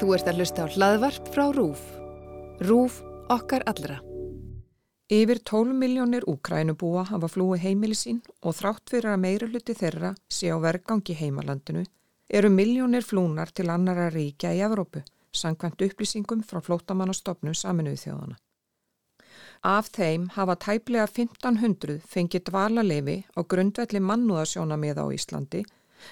[0.00, 1.82] Þú ert að hlusta á hlaðvarp frá RÚF.
[2.64, 2.98] RÚF
[3.32, 3.98] okkar allra.
[5.12, 10.14] Yfir 12 miljónir úkrænubúa hafa flúi heimili sín og þrátt fyrir að meira hluti þeirra
[10.28, 11.82] sé á vergangi heimalandinu
[12.32, 15.02] eru miljónir flúnar til annara ríkja í Evrópu,
[15.32, 18.38] sangvænt upplýsingum frá flótamannastofnum saminuðu þjóðana.
[19.62, 25.62] Af þeim hafa tæplega 1500 fengið dvalarlefi á grundvelli mannúðasjóna með á Íslandi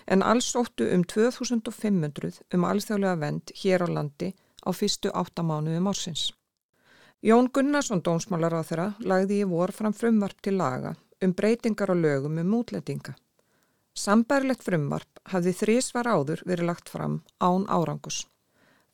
[0.07, 4.35] en alls óttu um 2500 um alþjóðlega vend hér á landi
[4.67, 6.31] á fyrstu áttamánuðum ársins.
[7.23, 12.01] Jón Gunnarsson dónsmálar á þeirra lagði í vor fram frumvarp til laga um breytingar og
[12.01, 13.15] lögum um útlendinga.
[13.93, 18.25] Sambærlegt frumvarp hafði þrísvar áður verið lagt fram án árangus.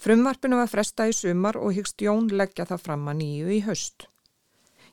[0.02, 4.08] Frumvarpinu var fresta í sumar og hyggst Jón leggja það fram að nýju í höst.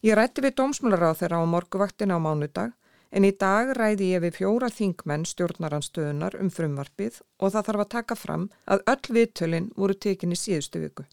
[0.04, 2.76] Ég rætti við dómsmálar á þeirra á morguvaktina á mánudag
[3.14, 7.92] en í dag ræði ég við fjóra þingmenn stjórnaranstöðunar um frumvarpið og það þarf að
[7.96, 11.06] taka fram að öll viðtölinn voru tekinni síðustu viku.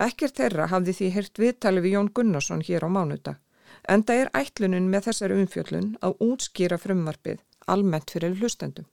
[0.00, 3.40] Ekkert þeirra hafði því hirt viðtali við Jón Gunnarsson hér á mánudag,
[3.88, 8.86] en það er ætlunin með þessari umfjöllun að útskýra frumvarpið almennt fyrir hlustendum.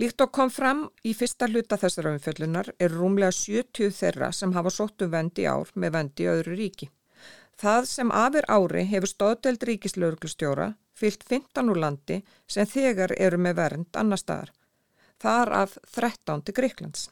[0.00, 4.72] Líkt og kom fram í fyrsta hluta þessara umfjöllunar er rúmlega 70 þeirra sem hafa
[4.74, 6.88] sóttu vendi ár með vendi öðru ríki.
[7.60, 13.58] Það sem afir ári hefur stóðdelt ríkislauglustjóra fyllt 15 úr landi sem þegar eru með
[13.60, 14.52] vernd annar staðar.
[15.22, 17.10] Þar af 13 til Greiklands.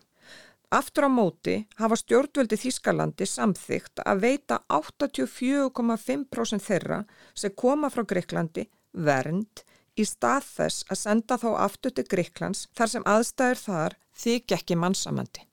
[0.72, 7.04] Aftur á móti hafa stjórnvöldi Þískalandi samþygt að veita 84,5% þeirra
[7.34, 9.64] sem koma frá Greiklandi vernd
[10.00, 13.92] í stað þess að senda þá aftur til Greiklands þar sem aðstæður þar
[14.24, 15.51] þykja ekki mannsamandi.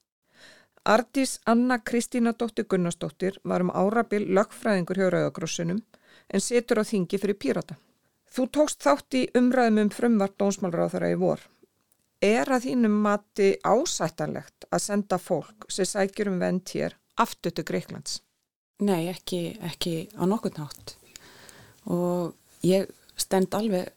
[0.89, 5.83] Ardís Anna Kristína Dóttir Gunnarsdóttir var um árabil lögfræðingur hjá Rauðagrossunum
[6.33, 7.75] en setur á þingi fyrir Pírata.
[8.33, 11.43] Þú tókst þátt í umræðum um frumvart þeirra í vor.
[12.25, 17.67] Er að þínum mati ásættanlegt að senda fólk sem sækjur um vend hér aftur til
[17.69, 18.23] Greiklands?
[18.81, 20.95] Nei, ekki, ekki á nokkur nátt.
[21.85, 22.33] Og
[22.65, 23.93] ég stend alveg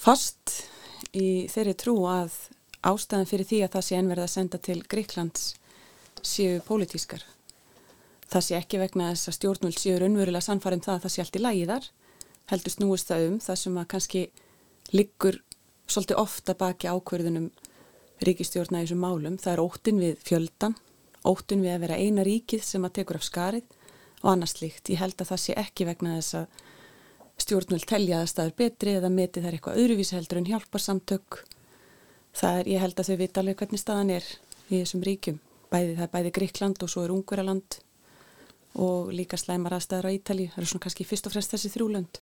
[0.00, 0.64] fast
[1.12, 2.32] í þeirri trú að
[2.80, 5.52] ástæðan fyrir því að það sé enverð að senda til Greiklands
[6.22, 7.22] séu pólitískar.
[8.26, 11.22] Það sé ekki vegna þess að stjórnvöld séu raunverulega sannfarið um það að það sé
[11.22, 11.88] allt í lægiðar,
[12.50, 14.22] heldur snúist það um það sem að kannski
[14.92, 15.40] liggur
[15.86, 17.48] svolítið ofta baki ákverðunum
[18.26, 19.38] ríkistjórna í þessum málum.
[19.38, 20.76] Það er óttin við fjöldan,
[21.26, 23.76] óttin við að vera eina ríkið sem að tekur af skarið
[24.22, 24.90] og annars líkt.
[24.90, 26.62] Ég held að það sé ekki vegna þess að
[27.46, 31.42] stjórnvöld telja að staður betri eða meti er eitthvað öðruvísi heldur en hjálparsamtök.
[32.36, 34.30] Það er, ég held að þau vita alveg hvernig staðan er
[34.66, 37.78] í þessum ríkjum bæði, það er bæði Gríkland og svo er Ungveraland
[38.76, 42.20] og líka slæmar aðstæðar á Ítali, það eru svona kannski fyrst og fremst þessi þrjúlönd.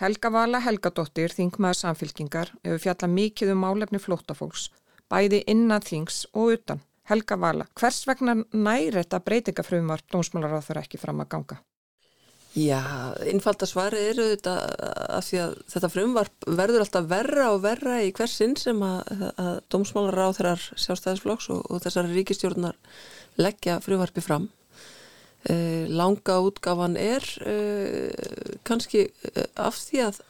[0.00, 4.70] Helga Vala Helgadóttir, þingmaður samfylkingar, hefur fjallað mikið um málefni flótafólks,
[5.12, 6.80] bæði innan þings og utan.
[7.10, 11.58] Helga Vala, hvers vegna næri þetta breytingafröfumar dómsmálar á þeirra ekki fram að ganga?
[12.52, 14.54] Já, innfalda svari eru þetta
[15.16, 19.54] að því að þetta frumvarp verður alltaf verra og verra í hversin sem að, að
[19.72, 22.76] dómsmálar á þeirrar sjálfstæðisflokks og, og þessar ríkistjórnar
[23.40, 24.50] leggja frumvarpi fram.
[25.48, 28.12] Eh, langa útgafan er eh,
[28.68, 30.20] kannski eh, af því að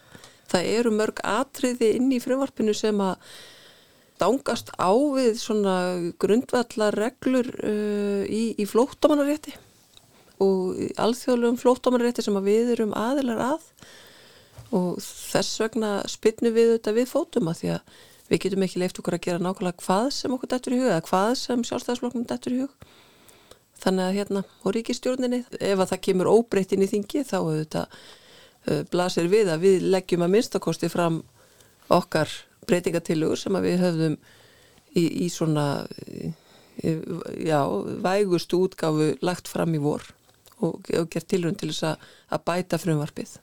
[0.52, 3.18] það eru mörg atriði inn í frumvarpinu sem að
[4.22, 5.76] dangast á við svona
[6.22, 9.58] grundvallar reglur eh, í, í flóttamannarétti
[10.42, 13.68] og alþjóðlegum flóttámanrétti sem við erum aðilar að.
[14.72, 18.00] Og þess vegna spilnum við þetta við fótum að því að
[18.32, 21.06] við getum ekki leift okkur að gera nákvæmlega hvað sem okkur dættur í hug eða
[21.08, 22.86] hvað sem sjálfstæðisflokknum dættur í hug.
[23.82, 28.82] Þannig að hérna og ríkistjórninni ef að það kemur óbreytin í þingi þá þetta uh,
[28.92, 31.20] blasir við að við leggjum að minnstakosti fram
[31.92, 32.30] okkar
[32.70, 34.16] breytingatillögur sem við höfðum
[34.96, 35.66] í, í svona
[36.80, 37.60] já,
[38.02, 40.06] vægustu útgáfu lagt fram í vor
[40.62, 43.36] og, og gert tilrönd til þess að, að bæta frumvarpið.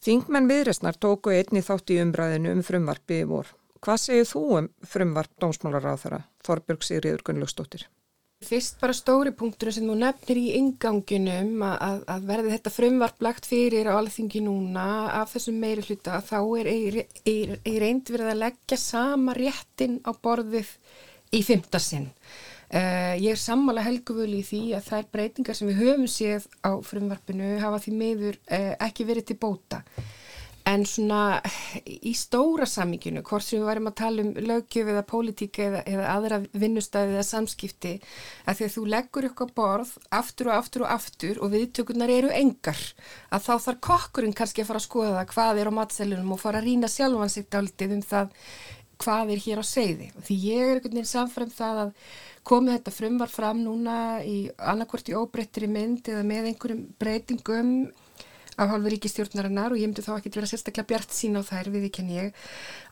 [0.00, 3.54] Þingmenn viðresnar tóku einni þátt í umræðinu um frumvarpið í vor.
[3.84, 7.86] Hvað segir þú um frumvarp dómsmálar á þeirra, Þorbjörg Sigriður Gunnlaugstóttir?
[8.40, 13.48] Fyrst bara stóri punktur sem þú nefnir í inganginum að, að verði þetta frumvarp lagt
[13.48, 14.84] fyrir á alþingi núna
[15.18, 16.70] af þessum meiri hluta þá er
[17.28, 20.72] í reynd verið að leggja sama réttin á borðið
[21.36, 22.08] í fymtasinn.
[22.70, 26.78] Uh, ég er sammála helguvölu í því að þær breytingar sem við höfum séð á
[26.86, 29.80] frumvarpinu hafa því meður uh, ekki verið til bóta.
[30.70, 31.40] En svona
[31.82, 36.08] í stóra samíkjunu, hvort sem við varum að tala um lögjöf eða pólitíka eða, eða
[36.12, 37.94] aðra vinnustæði eða samskipti,
[38.44, 42.82] að að þú leggur ykkur borð aftur og aftur og aftur og viðtökurnar eru engar,
[43.34, 46.60] að þá þarf kokkurinn kannski að fara að skoða hvað er á matselunum og fara
[46.60, 48.36] að rýna sjálfan sig daldið um það
[49.00, 50.10] hvað er hér á segði.
[50.26, 51.94] Því ég er einhvern veginn samfram það að
[52.50, 57.74] komið þetta frumvar fram núna í annarkvort í óbreyttri mynd eða með einhverjum breytingum
[58.60, 61.86] af hálfu ríkistjórnarinnar og ég myndi þá ekki vera sérstaklega bjart sín á þær við
[61.88, 62.42] ekki en ég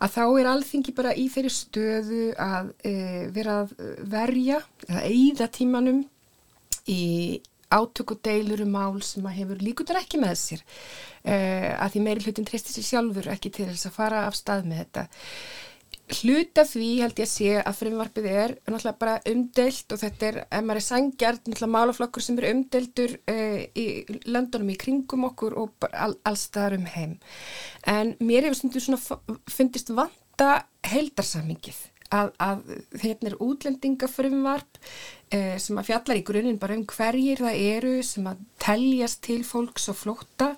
[0.01, 2.95] að þá er alþingi bara í þeirri stöðu að e,
[3.37, 3.75] vera að
[4.09, 6.03] verja eða eigða tímanum
[6.89, 7.03] í
[7.69, 11.37] átök og deilur um mál sem að hefur líkutur ekki með sér e,
[11.77, 14.87] að því meiri hlutin treysti sér sjálfur ekki til þess að fara af stað með
[14.87, 15.09] þetta
[16.21, 20.39] hluta því held ég að sé að frumvarpið er náttúrulega bara umdelt og þetta er,
[20.47, 23.87] ef maður er sangjart, náttúrulega málaflokkur sem er umdeltur uh, í
[24.29, 27.15] landunum í kringum okkur og all, allstaðar um heim.
[27.89, 30.51] En mér hefur stundum svona fundist vanta
[30.89, 31.85] heldarsamingið
[32.15, 32.63] að, að
[33.03, 38.29] hérna er útlendingafrumvarp uh, sem að fjallar í grunninn bara um hverjir það eru sem
[38.31, 40.55] að teljast til fólks og flótta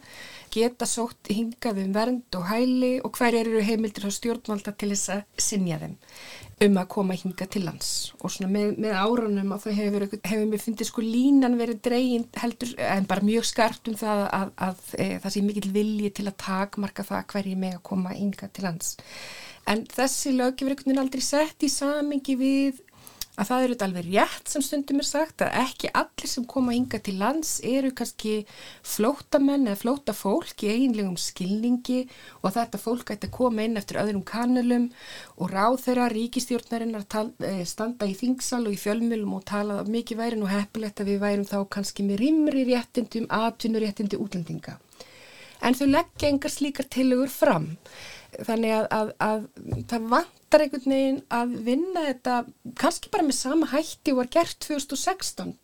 [0.55, 5.13] geta sótt hingað um vernd og hæli og hver eru heimildir á stjórnvalda til þess
[5.17, 5.99] að sinja þeim
[6.61, 7.91] um að koma hinga til lands.
[8.21, 12.27] Og svona með, með árunum að það hefur, hefur mér fundið sko línan verið dregin
[12.43, 16.11] heldur en bara mjög skarpt um það að, að, að e, það sé mikil vilji
[16.19, 18.93] til að takmarka það hverji með að koma hinga til lands.
[19.71, 22.85] En þessi lög hefur aldrei sett í samingi við
[23.39, 26.99] að það eru alveg rétt sem stundum er sagt að ekki allir sem koma hinga
[27.05, 28.35] til lands eru kannski
[28.83, 32.03] flótamenn eða flótafólk í einlegum skilningi
[32.43, 34.91] og þetta fólk ætti að koma inn eftir öðrum kannulum
[35.39, 40.21] og ráð þeirra ríkistjórnarinn að eh, standa í þingsal og í fjölmjölum og tala mikið
[40.21, 44.79] væri nú heppilegt að við værum þá kannski með rimri réttindum, atvinnuréttindi útlendinga.
[45.61, 47.75] En þau leggja engar slíkar tilugur fram
[48.47, 49.49] þannig að, að, að
[49.91, 52.37] það vantar einhvern veginn að vinna þetta
[52.81, 55.57] kannski bara með sama hætti og var gert 2016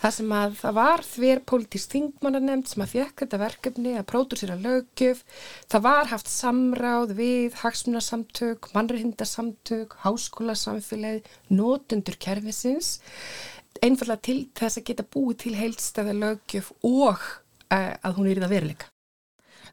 [0.00, 4.56] það sem að það var þver politísk þingmannanemnd sem að fjekk þetta verkefni að pródúsera
[4.60, 5.22] lögjöf
[5.72, 12.96] það var haft samráð við hagsmunarsamtök, mannrehindarsamtök háskólasamfélagi, notundur kerfisins.
[13.84, 18.44] Einfallega til þess að geta búið til heilstæða lögjöf og uh, að hún er í
[18.44, 18.90] það veruleika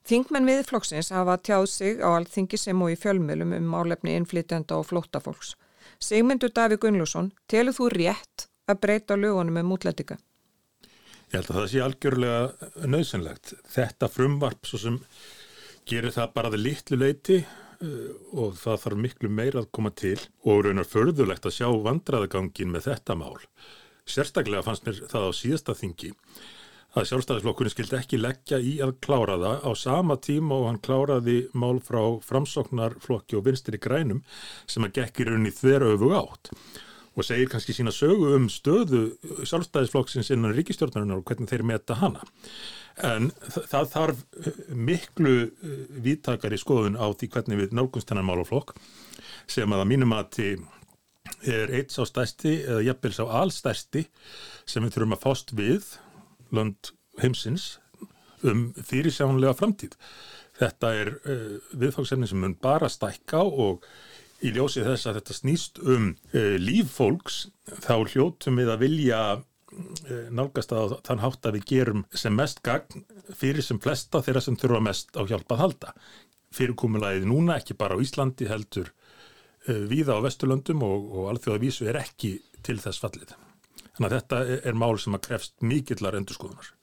[0.08, 4.86] Þingmenn viðflokksins hafa tjáð sig á alþingi sem og í fjölmjölum um álefni innflytjanda og
[4.88, 5.58] flóttafólks.
[6.00, 10.16] Sigmundur Daví Gunnlússon, telur þú rétt að breyta lögunum um útlætika?
[11.28, 13.54] Ég held að það sé algjörlega nöðsynlegt.
[13.68, 15.00] Þetta frumvarp svo sem
[15.92, 20.22] gerir það bara það litlu leiti uh, og það þarf miklu meira að koma til
[20.48, 23.36] og raunar förðulegt að sjá vandraðagangin með þetta mál.
[24.08, 26.14] Sérstaklega fannst mér það á síðasta þingi
[26.96, 31.38] að sjálfstæðisflokkurinn skildi ekki leggja í að klára það á sama tíma og hann kláraði
[31.54, 34.24] mál frá framsóknarflokki og vinstri grænum
[34.70, 36.54] sem að gekki rauninni þverja öfu átt
[37.18, 39.02] og segir kannski sína sögu um stöðu
[39.42, 42.22] sjálfstæðisflokksins innan ríkistjórnarinnar og hvernig þeir meta hana.
[43.02, 44.24] En það þarf
[44.74, 48.76] miklu eh, vítakari skoðun á því hvernig við nálgunst hennar málaflokk
[49.50, 50.58] sem að að mínum að til
[51.48, 54.06] er eitt sá stærsti eða jafnvel sá allstærsti
[54.70, 55.90] sem við þurfum að fást við
[56.56, 56.92] lönd
[57.22, 57.78] heimsins
[58.46, 59.96] um fyrirsjánlega framtíð.
[60.58, 63.86] Þetta er uh, viðfangsefni sem mun bara stækka og
[64.46, 67.48] í ljósi þess að þetta snýst um uh, líf fólks
[67.86, 72.62] þá hljótum við að vilja uh, nálgast að þann hátt að við gerum sem mest
[72.66, 73.06] gagn
[73.38, 75.96] fyrir sem flesta þeirra sem þurfa mest á hjálpað halda.
[76.58, 78.94] Fyrirkomulegið núna ekki bara á Íslandi heldur
[79.68, 83.36] viða á Vesturlöndum og, og alþjóðavísu er ekki til þess fallið.
[83.98, 86.74] Þannig að þetta er mál sem að krefst mikillar endurskoðunar.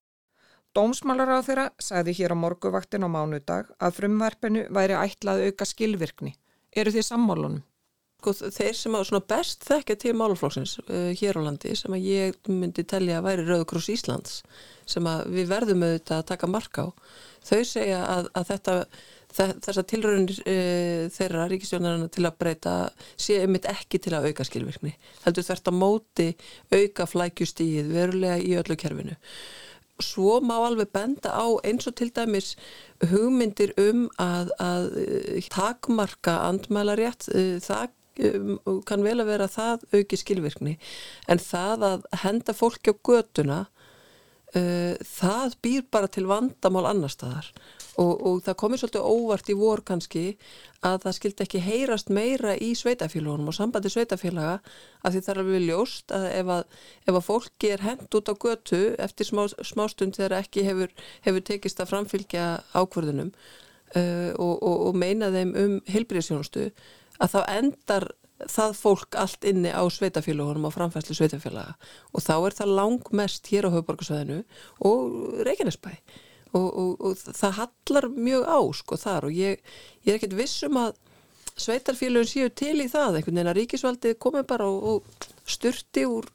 [0.74, 6.34] Dómsmálar á þeirra sagði hér á morguvaktin á mánudag að frumvarpinu væri ætlað auka skilvirkni.
[6.74, 7.62] Eru því sammálunum?
[8.24, 12.48] Sko, þeir sem á best þekkja til máluflóksins uh, hér á landi sem að ég
[12.48, 14.38] myndi telja að væri Rauðkross Íslands
[14.88, 16.88] sem að við verðum auðvitað að taka marka á.
[17.44, 18.76] Þau segja að, að þetta
[19.34, 20.56] þessar tilröðinir e,
[21.14, 22.74] þeirra ríkistjónarinn til að breyta
[23.18, 26.28] sé einmitt ekki til að auka skilvirkni heldur þvert að móti
[26.74, 29.18] auka flækjustíð verulega í öllu kerfinu.
[30.02, 32.54] Svo má alveg benda á eins og til dæmis
[33.10, 37.92] hugmyndir um að, að e, takmarka andmælarétt e, það
[38.30, 40.76] um, kann vel að vera það auki skilvirkni.
[41.30, 43.60] En það að henda fólki á göduna
[44.54, 47.50] uh, það býr bara til vandamál annar staðar
[48.00, 50.24] og, og það komir svolítið óvart í vor kannski
[50.84, 54.56] að það skildi ekki heyrast meira í sveitafélagunum og sambandi sveitafélaga
[55.04, 56.64] að því það er alveg ljóst að ef að,
[57.06, 60.92] ef að fólki er hend út á götu eftir smá, smástund þegar ekki hefur,
[61.26, 66.68] hefur tekist að framfylgja ákvörðunum uh, og, og, og meina þeim um heilbríðsjónustu
[67.22, 68.10] að þá endar
[68.50, 71.76] það fólk allt inni á sveitafélagunum á framfæslu sveitafélaga
[72.12, 74.40] og þá er það langmest hér á höfuborgarsvæðinu
[74.90, 75.94] og Reykjanesbæ
[76.54, 79.60] og, og, og það hallar mjög á sko þar og ég,
[80.06, 80.94] ég er ekkert vissum að,
[81.54, 86.26] sveitarfélagin séu til í það einhvern veginn að ríkisvaldið komi bara og, og styrti úr,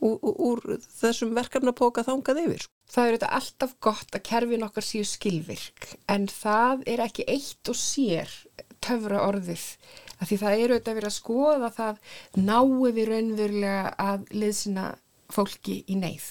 [0.00, 0.62] úr, úr
[1.00, 2.66] þessum verkefnapóka þangað yfir.
[2.86, 7.72] Það eru þetta alltaf gott að kerfin okkar séu skilvirk en það er ekki eitt
[7.72, 8.32] og sér
[8.84, 9.64] töfra orðið
[10.16, 11.98] að því það eru þetta að vera að skoða það
[12.38, 14.86] náu við raunverulega að liðsina
[15.32, 16.30] fólki í neyð.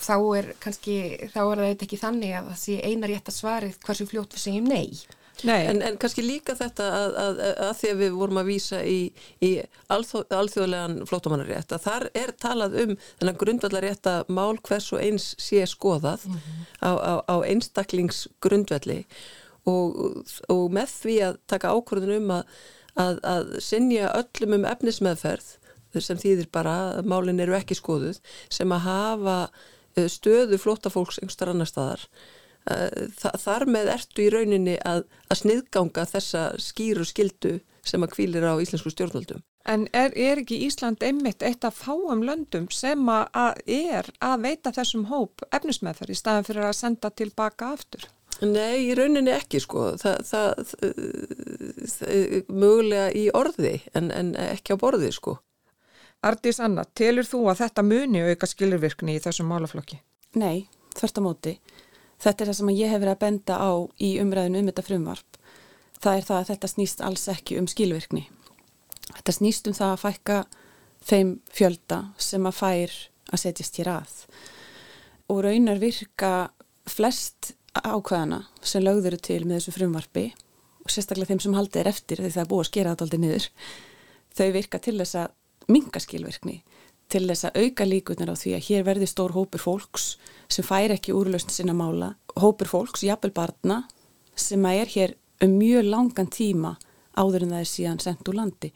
[0.00, 0.98] Þá er kannski,
[1.32, 4.46] þá er það ekki þannig að það sé eina rétt að svarið hversu fljótt við
[4.46, 5.64] segjum nei.
[5.70, 8.98] En, en kannski líka þetta að, að, að því að við vorum að vísa í,
[9.40, 9.50] í
[9.92, 15.30] alþjóð, alþjóðlegan flótamannarétt að þar er talað um þennan grundvallarétt að mál hvers og eins
[15.40, 16.66] sé skoðað mm -hmm.
[16.84, 18.98] á, á, á einstaklingsgrundvalli
[19.70, 25.56] og, og með því að taka ákvörðun um að, að sinja öllum um efnismeðferð
[25.98, 28.20] sem þýðir bara að málinn eru ekki skoðuð
[28.52, 29.38] sem að hafa
[30.10, 32.06] stöðu flótafólks einhverstar annar staðar
[32.68, 37.54] Eh, þar með ertu í rauninni að, að sniðganga þessa skýru skildu
[37.86, 39.40] sem að kvílir á íslensku stjórnvöldum.
[39.68, 44.72] En er, er ekki Ísland einmitt eitt af fáum löndum sem að er að veita
[44.76, 48.06] þessum hóp efnismæðar í staðan fyrir að senda tilbaka aftur?
[48.40, 50.74] Nei, í rauninni ekki sko, það, það,
[51.92, 55.36] það mögulega í orði en, en ekki á borði sko.
[56.20, 60.02] Ardís Anna, telur þú að þetta muni auka skilurvirkni í þessum málaflokki?
[60.36, 60.66] Nei,
[60.98, 61.54] þörst á móti.
[62.20, 65.38] Þetta er það sem ég hef verið að benda á í umræðinu um þetta frumvarp.
[66.00, 68.26] Það er það að þetta snýst alls ekki um skilvirkni.
[69.14, 70.38] Þetta snýst um það að fækka
[71.08, 72.98] þeim fjölda sem að fær
[73.32, 74.14] að setjast hér að.
[75.32, 76.34] Og raunar virka
[76.90, 80.28] flest ákvæðana sem lögður til með þessu frumvarpi
[80.84, 83.22] og sérstaklega þeim sem haldið er eftir því það er búið að skera þetta aldrei
[83.24, 83.50] niður.
[84.36, 85.36] Þau virka til þess að
[85.70, 86.60] minga skilvirkni
[87.10, 90.12] til þess að auka líkunar á því að hér verði stór hópur fólks
[90.50, 93.82] sem fær ekki úrlausn sinna mála, hópur fólks, jafnvel barna,
[94.34, 96.76] sem að er hér um mjög langan tíma
[97.18, 98.70] áður en það er síðan sendt úr landi.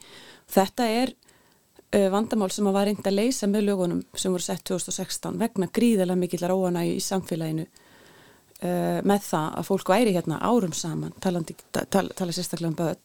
[0.51, 4.65] Þetta er uh, vandamál sem að var reynd að leysa með lögunum sem voru sett
[4.67, 10.75] 2016 vegna gríðilega mikillar óanægi í samfélaginu uh, með það að fólk væri hérna árum
[10.75, 13.03] saman, talandi, tala, tala sérstaklega um börn,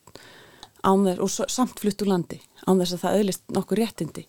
[0.81, 4.27] þess, og samt flutt úr landi, án þess að það öðlist nokkur réttindi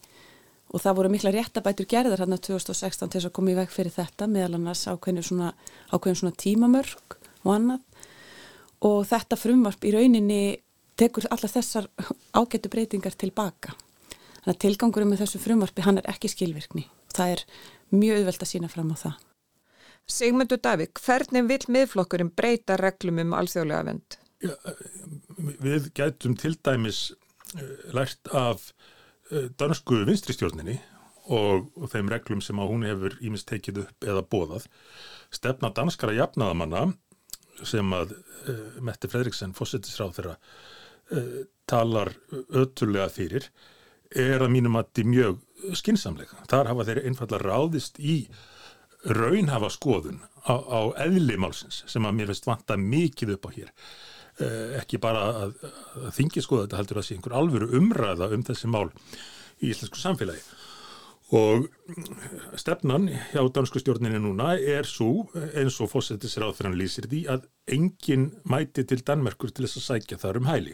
[0.71, 3.91] og það voru mikla réttabætur gerðar hérna 2016 til þess að koma í veg fyrir
[3.91, 5.49] þetta meðal annars ákveðin svona,
[5.91, 7.81] svona tímamörk og annað
[8.87, 10.41] og þetta frumvarp í rauninni
[10.99, 11.89] tekur allar þessar
[12.37, 13.75] ágættu breytingar tilbaka.
[14.41, 16.87] Þannig að tilgangurum með þessu frumvarpi hann er ekki skilvirkni.
[17.13, 17.43] Það er
[17.91, 19.19] mjög auðvelt að sína fram á það.
[20.11, 24.20] Sigmundur Davík, hvernig vil miðflokkurinn breyta reglum um alþjóðlega vend?
[24.41, 24.55] Ja,
[25.61, 27.11] við gætum til dæmis
[27.55, 28.71] eh, lært af
[29.31, 30.75] Eh, dansku vinstristjórninni
[31.31, 34.65] og, og þeim reglum sem að hún hefur ímest tekið upp eða bóðað
[35.31, 36.89] stefna danskara jafnaðamanna
[37.63, 41.37] sem að uh, Mette Fredriksen fósittisráð þeirra uh,
[41.69, 42.11] talar
[42.49, 43.47] ötulega fyrir
[44.11, 46.39] er að mínum að þetta er mjög skinsamlega.
[46.51, 48.17] Þar hafa þeir einfallega ráðist í
[49.05, 53.71] raunhafa skoðun á, á eðli málsins sem að mér veist vanta mikið upp á hér.
[54.41, 55.53] Eh, ekki bara að,
[55.99, 58.87] að þingi skoða þetta heldur að sé einhver alvöru umræða um þessi mál
[59.61, 60.41] í íslensku samfélagi
[61.37, 61.67] og
[62.59, 67.45] stefnan hjá dansku stjórninni núna er svo eins og fósettis fyrir hann lýsir því að
[67.71, 70.73] enginn mæti til Danmerkur til þess að sækja þar um hæli.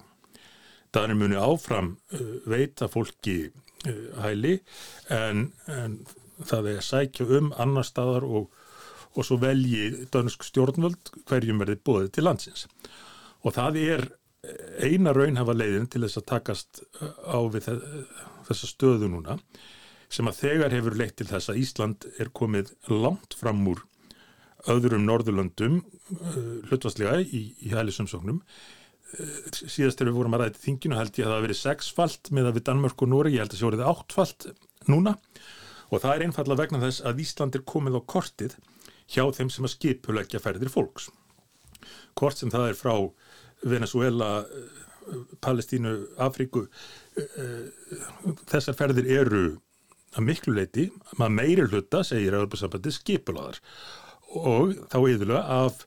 [0.93, 4.55] Danir muni áfram uh, veita fólki uh, hæli
[5.13, 5.99] en, en
[6.41, 8.49] það er sækja um annar staðar og,
[9.13, 12.65] og svo velji dansk stjórnvöld hverjum verði bóðið til landsins
[13.43, 14.07] og það er
[14.83, 17.69] eina raunhafa leiðin til þess að takast uh, á við
[18.47, 19.37] þessa stöðu núna
[20.13, 23.83] sem að þegar hefur leitt til þess að Ísland er komið langt fram úr
[24.71, 26.39] öðrum Norðurlöndum uh,
[26.69, 28.39] hlutvastlega í, í hælisumsóknum.
[28.39, 31.61] Uh, síðast þegar við vorum að ræða til þinginu held ég að það hafi verið
[31.61, 34.49] sexfalt með að við Danmörk og Nóri, ég held að það sé orðið áttfalt
[34.87, 35.17] núna.
[35.87, 38.57] Og það er einfalla vegna þess að Ísland er komið á kortið
[39.07, 41.07] hjá þeim sem að skipulegja ferðir fólks.
[42.17, 42.93] Hvort sem það er frá
[43.65, 44.45] Venezuela,
[45.41, 46.65] Palestínu, Afríku
[48.49, 49.43] þessar ferðir eru
[50.17, 50.87] að miklu leiti,
[51.19, 53.59] maður meiri hluta segir Európa-sambandi skipulaðar
[54.37, 55.85] og þá yfirlega af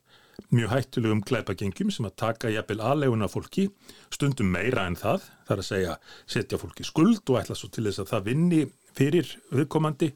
[0.50, 3.66] mjög hættulegum glæpagengjum sem að taka jafnvel aðleguna fólki
[4.12, 5.96] stundum meira en það, þar að segja
[6.30, 8.60] setja fólki skuld og ætla svo til þess að það vinni
[8.96, 10.10] fyrir viðkomandi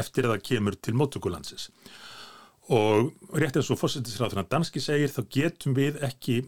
[0.00, 1.68] eftir að það kemur til móttökulandsins
[2.72, 6.40] og rétt eins og fósittisráðurna danski segir þá getum við ekki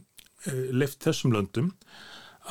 [0.47, 1.73] leift þessum löndum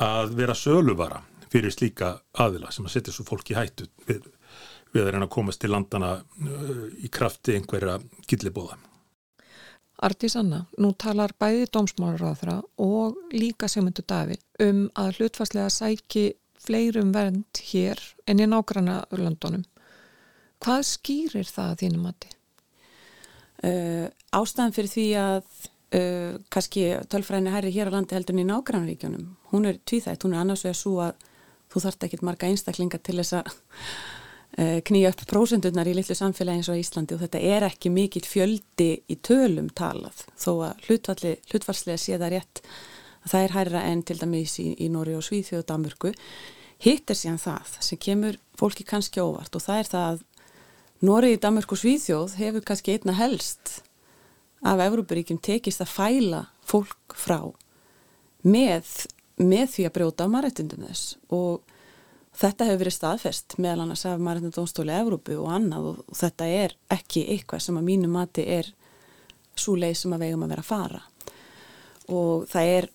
[0.04, 4.26] að vera söluvara fyrir slíka aðila sem að setja svo fólk í hættu við,
[4.92, 8.78] við að reyna að komast til landana uh, í krafti einhverja gillibóða.
[10.04, 16.28] Artís Anna, nú talar bæði dómsmálaráðra og líka Sigmundur Davi um að hlutfastlega sæki
[16.62, 19.64] fleirum vernd hér en í nágranna Örlandunum.
[20.62, 22.30] Hvað skýrir það að þínum mati?
[23.58, 28.48] Uh, ástæðan fyrir því að uh, kannski tölfræðinni herri hér á landi heldur en í
[28.48, 31.26] nágrannríkjónum, hún er tvíþætt, hún er annars vegar svo að
[31.72, 33.50] þú þarft ekki marga einstaklinga til þess að
[34.58, 38.24] uh, knýja upp prósendurnar í litlu samfélagi eins og Íslandi og þetta er ekki mikill
[38.26, 42.62] fjöldi í tölum talað þó að hlutvarslega sé það rétt.
[43.24, 46.12] Að það er hærra enn til dæmis í, í Nóri og Svíþjóð og Danmörku.
[46.84, 50.24] Hitt er síðan það sem kemur fólki kannski óvart og það er það að
[50.98, 53.80] Noregi, Danmark og Svíþjóð hefur kannski einna helst
[54.66, 57.40] af Európaríkjum tekist að fæla fólk frá
[58.42, 58.86] með,
[59.38, 61.16] með því að brjóta á marættundum þess.
[61.34, 61.62] Og
[62.38, 67.26] þetta hefur verið staðfest meðal annars af marættundumstóli Európu og annað og þetta er ekki
[67.34, 68.72] eitthvað sem að mínu mati er
[69.58, 71.02] svo leið sem að vegum að vera að fara.
[72.14, 72.90] Og það er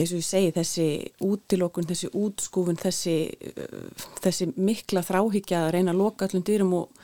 [0.00, 0.86] eins og ég segi þessi
[1.26, 3.16] útilokun, þessi útskúfun, þessi,
[4.22, 7.02] þessi mikla þráhyggja að reyna að loka öllum dýrum og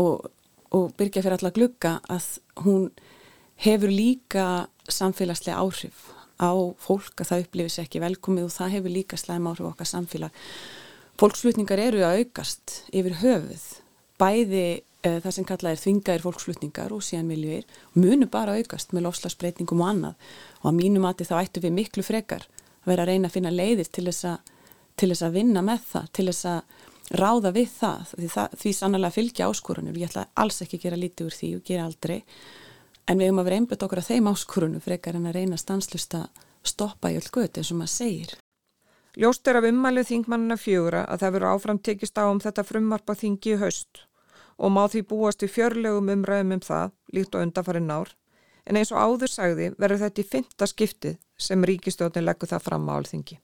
[0.00, 0.28] og,
[0.72, 2.28] og byrja fyrir alla glugga að
[2.64, 2.88] hún
[3.62, 4.46] hefur líka
[4.90, 6.08] samfélagslega áhrif
[6.42, 6.50] á
[6.82, 10.40] fólk að það upplifis ekki velkomið og það hefur líka slæm áhrif okkar samfélag.
[11.20, 13.66] Fólksflutningar eru að aukast yfir höfuð,
[14.18, 14.64] bæði
[15.06, 19.84] uh, það sem kallað er þvingaðir fólksflutningar og síðan miljöir, munu bara aukast með lofslagsbreytingum
[19.84, 20.32] og annað.
[20.62, 22.48] Og að mínu mati þá ættu við miklu frekar
[22.82, 24.56] að vera að reyna að finna leiðir til þess að,
[24.98, 26.80] til þess að vinna með það, til þess að
[27.22, 28.02] ráða við það.
[28.16, 31.54] Því, það, því sannlega fylgja áskorunum ég ætla alls ekki að gera lítið úr því
[31.60, 32.20] og gera aldrei
[33.08, 36.14] en við höfum að vera einbjöðt okkur að þeim áskorunum frekar en að reyna stanslust
[36.18, 38.32] að stoppa í öll göti eins og maður segir.
[39.18, 43.16] Ljóst er af ummælið þingmannina fjögura að það veru áfram tekist á um þetta frumvarpa
[43.18, 44.06] þingi í haust.
[44.56, 48.16] Og má því búast við fjörlegum umræðum um það líkt og undarfarið nár
[48.62, 52.84] en eins og áður sagði verður þetta í fymta skiptið sem ríkistjóðin leggur það fram
[52.86, 53.40] á alþingi.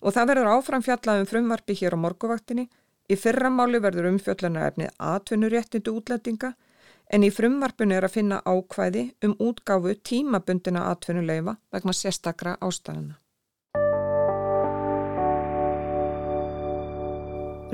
[0.00, 2.70] Og það verður áfram fjallað um frumvarpi hér á morguvaktinni
[3.10, 6.52] Í fyrramáli verður umfjöllunarefnið atvinnuréttindu útlendinga
[7.10, 13.18] en í frumvarpinu er að finna ákvæði um útgáfu tímabundina atvinnuleifa vegna sérstakra ástæðana.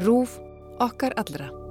[0.07, 0.41] Rúf
[0.81, 1.66] okkar allra.